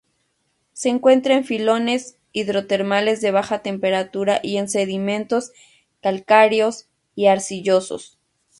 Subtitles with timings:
[0.73, 5.51] Se encuentra en filones hidrotermales de baja temperatura y en sedimentos
[6.01, 8.17] calcáreos y arcillosos.